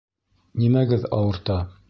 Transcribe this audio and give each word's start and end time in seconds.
Нимәгеҙ 0.61 1.07
ауырта? 1.19 1.61